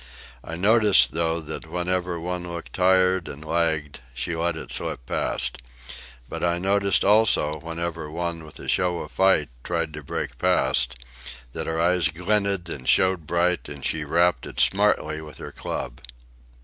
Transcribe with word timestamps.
I 0.43 0.55
noticed, 0.55 1.11
though, 1.11 1.39
that 1.41 1.69
whenever 1.69 2.19
one 2.19 2.51
looked 2.51 2.73
tired 2.73 3.27
and 3.27 3.45
lagged, 3.45 3.99
she 4.15 4.35
let 4.35 4.57
it 4.57 4.71
slip 4.71 5.05
past. 5.05 5.59
But 6.27 6.43
I 6.43 6.57
noticed, 6.57 7.05
also, 7.05 7.59
whenever 7.59 8.09
one, 8.09 8.43
with 8.43 8.57
a 8.57 8.67
show 8.67 9.01
of 9.01 9.11
fight, 9.11 9.49
tried 9.63 9.93
to 9.93 10.01
break 10.01 10.39
past, 10.39 10.95
that 11.53 11.67
her 11.67 11.79
eyes 11.79 12.07
glinted 12.07 12.67
and 12.67 12.89
showed 12.89 13.27
bright, 13.27 13.69
and 13.69 13.85
she 13.85 14.03
rapped 14.03 14.47
it 14.47 14.59
smartly 14.59 15.21
with 15.21 15.37
her 15.37 15.51
club. 15.51 16.01